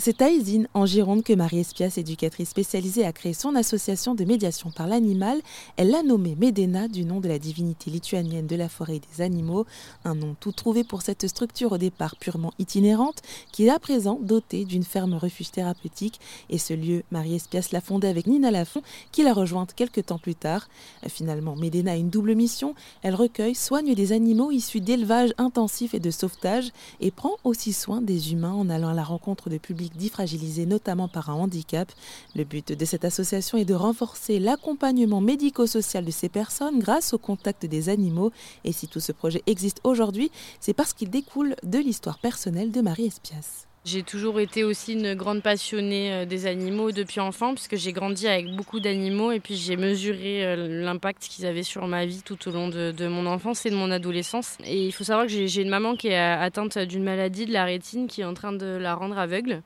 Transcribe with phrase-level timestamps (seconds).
[0.00, 4.24] C'est à Isine, en Gironde, que Marie Espias, éducatrice spécialisée, a créé son association de
[4.24, 5.40] médiation par l'animal.
[5.76, 9.24] Elle l'a nommée Medena, du nom de la divinité lituanienne de la forêt et des
[9.24, 9.66] animaux.
[10.04, 14.20] Un nom tout trouvé pour cette structure au départ purement itinérante, qui est à présent
[14.22, 16.20] dotée d'une ferme refuge thérapeutique.
[16.48, 20.20] Et ce lieu, Marie Espias l'a fondé avec Nina Lafont, qui l'a rejointe quelques temps
[20.20, 20.68] plus tard.
[21.08, 22.76] Finalement, Medena a une double mission.
[23.02, 26.70] Elle recueille, soigne des animaux issus d'élevage intensif et de sauvetage,
[27.00, 30.66] et prend aussi soin des humains en allant à la rencontre de publics dit fragilisés
[30.66, 31.90] notamment par un handicap.
[32.34, 37.18] Le but de cette association est de renforcer l'accompagnement médico-social de ces personnes grâce au
[37.18, 38.32] contact des animaux.
[38.64, 40.30] Et si tout ce projet existe aujourd'hui,
[40.60, 43.67] c'est parce qu'il découle de l'histoire personnelle de Marie Espias.
[43.90, 48.28] J'ai toujours été aussi une grande passionnée euh, des animaux depuis enfant, puisque j'ai grandi
[48.28, 52.48] avec beaucoup d'animaux et puis j'ai mesuré euh, l'impact qu'ils avaient sur ma vie tout
[52.48, 54.58] au long de, mon enfance et de mon adolescence.
[54.66, 57.64] Et il faut savoir que j'ai une maman qui est atteinte d'une maladie de la
[57.64, 59.62] rétine qui est en train de la rendre aveugle.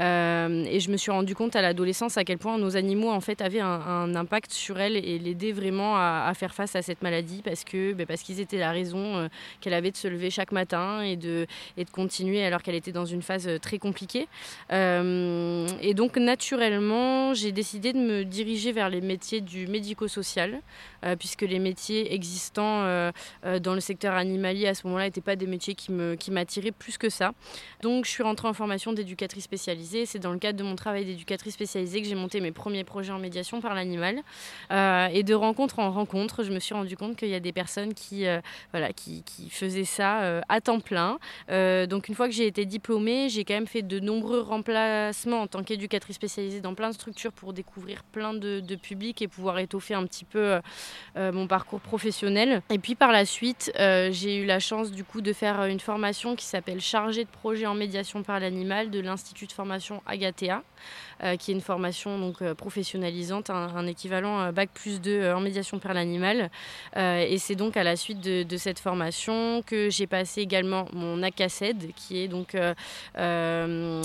[0.00, 3.20] Euh, et je me suis rendu compte à l'adolescence à quel point nos animaux en
[3.20, 7.42] fait avaient un, impact sur elle et l'aidaient vraiment à, faire face à cette maladie
[7.44, 9.28] parce que ben, parce qu'ils étaient la raison
[9.60, 12.92] qu'elle avait de se lever chaque matin et de, et de continuer alors qu'elle était
[12.92, 14.28] dans une phase très compliqué.
[14.72, 20.60] Euh, et donc naturellement, j'ai décidé de me diriger vers les métiers du médico-social,
[21.04, 23.10] euh, puisque les métiers existants euh,
[23.60, 26.98] dans le secteur animalier à ce moment-là n'étaient pas des métiers qui m'attiraient qui plus
[26.98, 27.32] que ça.
[27.82, 30.06] Donc je suis rentrée en formation d'éducatrice spécialisée.
[30.06, 33.12] C'est dans le cadre de mon travail d'éducatrice spécialisée que j'ai monté mes premiers projets
[33.12, 34.22] en médiation par l'animal.
[34.70, 37.94] et de rencontre en rencontre, je me suis rendu compte qu'il y a des personnes
[37.94, 38.24] qui,
[38.72, 41.18] voilà, qui, qui faisaient ça à temps plein.
[41.48, 45.46] donc une fois que j'ai été diplômée, j'ai quand même fait de nombreux remplacements en
[45.46, 49.94] tant qu'éducatrice spécialisée dans plein de structures pour découvrir plein de, publics et pouvoir étoffer
[49.94, 50.60] un petit peu euh,
[51.16, 52.62] euh, mon parcours professionnel.
[52.68, 55.80] Et puis par la suite, euh, j'ai eu la chance du coup de faire une
[55.80, 60.62] formation qui s'appelle chargée de projet en médiation par l'animal de l'Institut de formation Agatea,
[61.38, 66.50] qui est une formation donc professionnalisante, un, équivalent bac plus 2 en médiation par l'animal.
[66.96, 71.92] et c'est donc à la suite de, cette formation que j'ai passé également mon ACACED,
[71.94, 72.56] qui est donc
[73.18, 74.02] euh,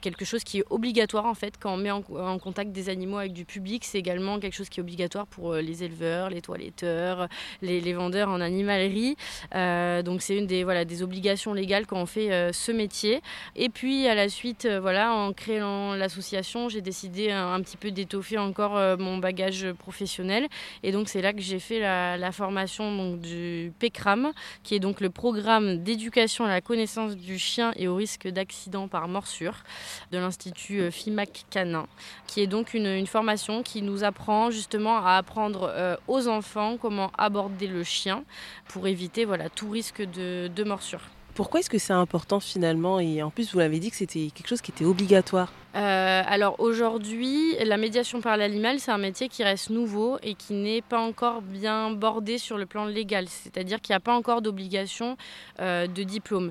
[0.00, 2.02] quelque chose qui est obligatoire en fait quand on met en,
[2.38, 3.84] contact des animaux avec du public.
[3.84, 7.28] C'est également quelque chose qui est obligatoire pour euh, les éleveurs, les toiletteurs,
[7.62, 9.16] les, vendeurs en animalerie.
[9.54, 13.22] Euh, donc c'est une des, voilà, des obligations légales quand on fait ce métier.
[13.56, 18.38] Et puis à la suite, voilà, en créant l'association, j'ai décidé un, petit peu d'étoffer
[18.38, 20.46] encore mon bagage professionnel.
[20.82, 24.32] Et donc c'est là que j'ai fait la, formation donc, du PECRAM,
[24.62, 28.88] qui est donc le programme d'éducation à la connaissance du chien et au risque d'accident
[28.88, 29.64] par morsure
[30.12, 31.86] de l'Institut euh, FIMAC Canin,
[32.26, 37.10] qui est donc une, formation qui nous apprend justement à apprendre euh, aux enfants comment
[37.16, 38.24] aborder le chien
[38.68, 41.00] pour éviter voilà, tout risque de, morsure.
[41.38, 42.98] Pourquoi est-ce que c'est important finalement?
[42.98, 45.52] Et en plus, vous l'avez dit que c'était quelque chose qui était obligatoire.
[45.76, 50.54] Euh, alors aujourd'hui, la médiation par l'animal, c'est un métier qui reste nouveau et qui
[50.54, 53.28] n'est pas encore bien bordé sur le plan légal.
[53.28, 55.16] C'est-à-dire qu'il n'y a pas encore d'obligation
[55.60, 56.50] de diplôme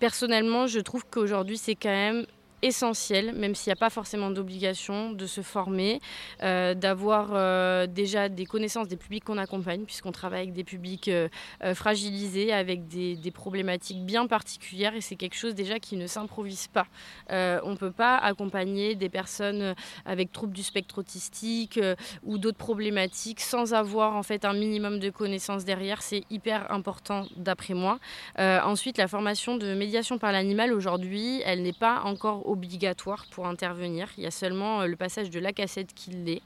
[0.00, 2.26] personnellement, je trouve qu'aujourd'hui, c'est quand même
[2.64, 6.00] essentiel, même s'il n'y a pas forcément d'obligation de se former,
[6.42, 11.08] euh, d'avoir euh, déjà des connaissances des publics qu'on accompagne, puisqu'on travaille avec des publics
[11.08, 11.28] euh,
[11.74, 16.86] fragilisés, avec des, problématiques bien particulières, et c'est quelque chose déjà qui ne s'improvise pas.
[17.30, 21.80] on ne peut pas accompagner des personnes avec troubles du spectre autistique
[22.22, 26.00] ou d'autres problématiques sans avoir en fait un minimum de connaissances derrière.
[26.00, 27.98] C'est hyper important d'après moi.
[28.38, 34.08] ensuite, la formation de médiation par l'animal aujourd'hui, elle n'est pas encore obligatoire pour intervenir.
[34.16, 36.42] Il y a seulement euh, le passage de la cassette qui l'est.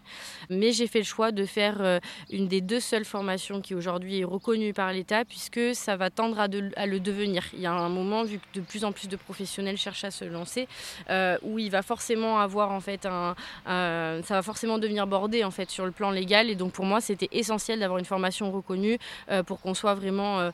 [0.50, 4.20] Mais j'ai fait le choix de faire euh, une des deux seules formations qui aujourd'hui
[4.20, 7.44] est reconnue par l'État puisque ça va tendre à, le devenir.
[7.52, 10.10] Il y a un moment, vu que de plus en plus de professionnels cherchent à
[10.10, 10.66] se lancer,
[11.10, 13.34] euh, où il va forcément avoir en fait un,
[13.66, 16.48] ça va forcément devenir bordé en fait sur le plan légal.
[16.50, 18.98] Et donc pour moi, c'était essentiel d'avoir une formation reconnue
[19.46, 20.50] pour qu'on soit vraiment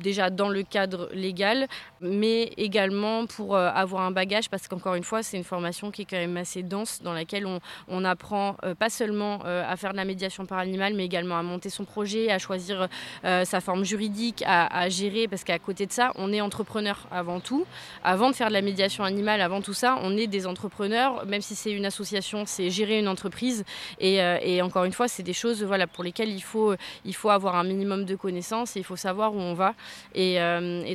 [0.00, 1.68] déjà dans le cadre légal,
[2.00, 6.04] mais également pour avoir un bagage parce qu'encore une fois, c'est une formation qui est
[6.04, 9.96] quand même assez dense, dans laquelle on, apprend euh, pas seulement euh, à faire de
[9.96, 12.88] la médiation par animal, mais également à monter son projet, à choisir
[13.24, 17.40] euh, sa forme juridique, à, gérer, parce qu'à côté de ça, on est entrepreneur avant
[17.40, 17.66] tout.
[18.04, 21.42] Avant de faire de la médiation animale, avant tout ça, on est des entrepreneurs, même
[21.42, 23.64] si c'est une association, c'est gérer une entreprise.
[23.98, 26.74] Et, encore une fois, c'est des choses voilà, pour lesquelles il faut,
[27.04, 29.74] il faut avoir un minimum de connaissances et il faut savoir où on va.
[30.14, 30.38] Et,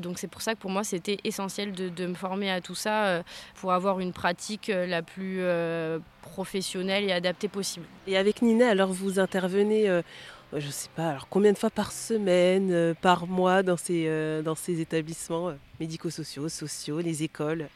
[0.01, 2.75] donc c'est pour ça que pour moi, c'était essentiel de, de, me former à tout
[2.75, 3.24] ça
[3.56, 7.86] pour avoir une pratique euh, la plus euh, professionnelle et adaptée possible.
[8.07, 10.02] Et avec Nina, alors vous intervenez euh,
[10.53, 14.56] je ne sais pas, alors combien de fois par semaine, par mois dans ces, dans
[14.56, 17.68] ces établissements médico-sociaux, sociaux, les écoles?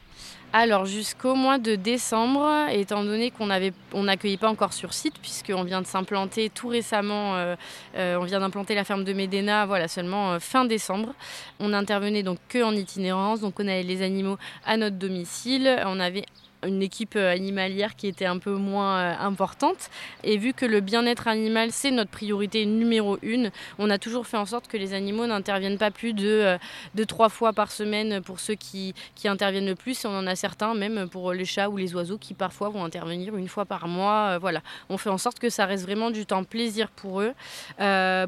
[0.51, 5.19] Alors jusqu'au mois de décembre, étant donné qu'on avait, on n'accueillait pas encore sur site,
[5.21, 7.55] puisqu'on vient de s'implanter tout récemment, euh,
[7.95, 11.13] euh, on vient d'implanter la ferme de Médéna, voilà seulement euh, fin décembre.
[11.59, 15.99] On intervenait donc que en itinérance, donc on avait les animaux à notre domicile, on
[15.99, 16.25] avait
[16.65, 19.89] une équipe euh, animalière qui était un peu moins euh, importante.
[20.23, 24.37] Et vu que le bien-être animal, c'est notre priorité numéro une, on a toujours fait
[24.37, 26.57] en sorte que les animaux n'interviennent pas plus de, euh,
[26.95, 30.03] de trois fois par semaine pour ceux qui, qui interviennent le plus.
[30.03, 32.83] Et on en a certains, même pour les chats ou les oiseaux, qui parfois vont
[32.83, 34.37] intervenir une fois par mois.
[34.37, 37.33] Voilà, on fait en sorte que ça reste vraiment du temps plaisir pour eux.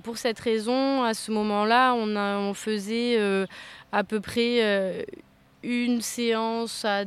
[0.04, 3.20] pour cette raison, à ce moment-là, on, on faisait
[3.92, 5.06] à peu près
[5.64, 7.06] une séance à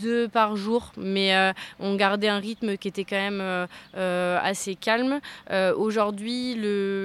[0.00, 3.66] deux par jour, mais euh, on gardait un rythme qui était quand même euh,
[3.96, 5.20] euh, assez calme.
[5.76, 6.56] Aujourd'hui,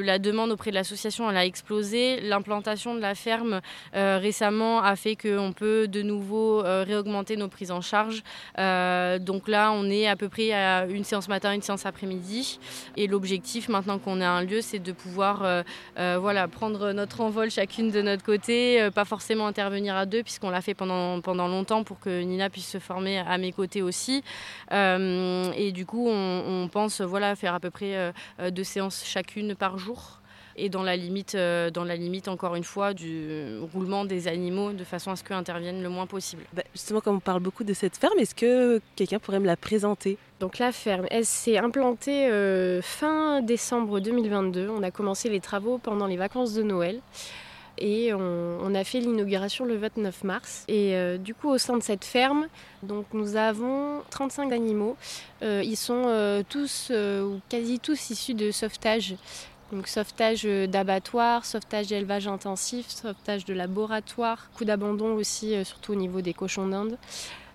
[0.04, 2.19] la demande auprès de l'association a explosé.
[2.22, 3.62] L'implantation de la ferme
[3.94, 8.24] récemment a fait qu'on peut de nouveau réaugmenter nos prises en charge.
[8.57, 12.60] donc là, on est à peu près à une séance matin, une séance après-midi.
[12.98, 15.63] Et l'objectif, maintenant qu'on a un lieu, c'est de pouvoir
[15.95, 20.62] voilà, prendre notre envol chacune de notre côté, pas forcément intervenir à deux, puisqu'on l'a
[20.62, 24.23] fait pendant, pendant longtemps pour que Nina puisse se former à mes côtés aussi.
[24.71, 28.12] Euh, et du coup, on, pense voilà, faire à peu près euh,
[28.51, 30.19] deux séances chacune par jour
[30.57, 34.73] et dans la limite, euh, dans la limite encore une fois du roulement des animaux
[34.73, 36.44] de façon à ce qu'eux interviennent le moins possible.
[36.53, 39.57] Bah, justement, comme on parle beaucoup de cette ferme, est-ce que quelqu'un pourrait me la
[39.57, 40.18] présenter?
[40.39, 42.29] Donc la ferme, elle s'est implantée
[42.81, 44.69] fin décembre 2022.
[44.69, 47.00] On a commencé les travaux pendant les vacances de Noël
[47.81, 50.63] et on, a fait l'inauguration le 29 mars.
[50.68, 52.48] Et euh, du coup, au sein de cette ferme,
[52.83, 54.95] donc nous avons 35 animaux.
[55.42, 59.16] Euh, ils sont euh, tous ou quasi tous issus de sauvetage.
[59.71, 66.21] Donc sauvetage d'abattoir, sauvetage d'élevage intensif, sauvetage de laboratoire, coup d'abandon aussi, surtout au niveau
[66.21, 66.97] des cochons d'Inde.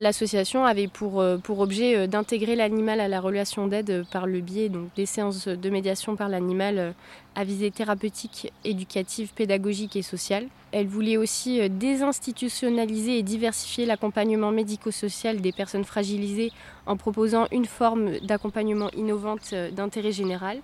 [0.01, 4.89] L'association avait pour, pour objet d'intégrer l'animal à la relation d'aide par le biais donc,
[4.95, 6.95] des séances de médiation par l'animal
[7.37, 10.47] à visée thérapeutique, éducative, pédagogique et sociale.
[10.73, 16.51] Elle voulait aussi euh, désinstitutionnaliser et diversifier l'accompagnement médico-social des personnes fragilisées
[16.87, 20.59] en proposant une forme d'accompagnement innovante euh, d'intérêt général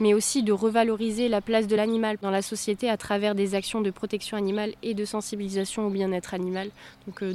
[0.00, 3.80] mais aussi de revaloriser la place de l'animal dans la société à travers des actions
[3.80, 6.70] de protection animale et de sensibilisation au bien-être animal.
[7.06, 7.32] Donc euh,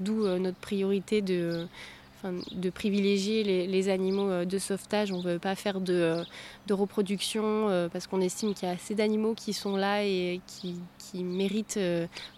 [0.00, 5.12] d'où notre priorité de privilégier les, animaux euh, de sauvetage.
[5.12, 6.24] On ne veut pas faire de, euh,
[6.70, 10.80] reproduction euh, parce qu'on estime qu'il y a assez d'animaux qui sont là et qui,
[11.14, 11.78] méritent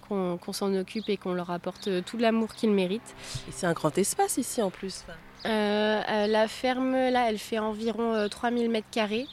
[0.08, 3.14] qu'on s'en occupe et qu'on leur apporte tout l'amour qu'ils méritent.
[3.50, 5.04] C'est un grand espace ici en plus.
[5.44, 9.26] La ferme, là, elle fait environ 3000 mètres carrés.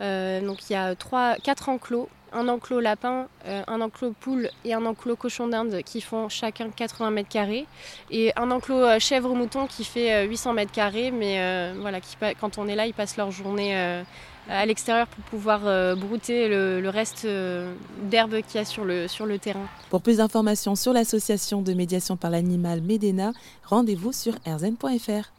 [0.00, 4.74] donc il y a 3, 4 enclos un enclos lapin, euh, un enclos poule et
[4.74, 7.66] un enclos cochon d'Inde qui font chacun 80 mètres carrés
[8.10, 12.16] et un enclos euh, chèvre mouton qui fait 800 euh, mètres carrés mais voilà qui,
[12.40, 13.76] quand on est là ils passent leur journée
[14.48, 17.26] à l'extérieur pour pouvoir brouter le, reste
[18.04, 19.66] d'herbe qu'il y a sur le, sur le terrain.
[19.90, 23.32] Pour plus d'informations sur l'association de médiation par l'animal Medena,
[23.64, 25.37] rendez-vous sur erzen.fr.